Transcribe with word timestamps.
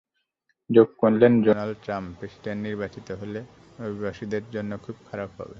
যোগ 0.69 0.87
করলেন, 0.97 1.31
Donald 1.41 1.77
Trump 1.83 2.09
president 2.19 2.59
নির্বাচিত 2.61 3.07
হলে 3.11 3.39
অভিবাসীদের 3.79 4.43
জন্য 4.51 4.71
খুব 4.77 4.95
খারাপ 5.09 5.29
হবে। 5.37 5.49